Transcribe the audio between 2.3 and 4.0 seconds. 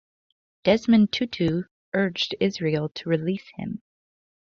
Israel to release him.